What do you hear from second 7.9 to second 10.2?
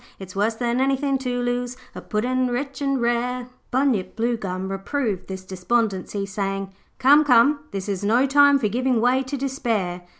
no time for giving way to despair.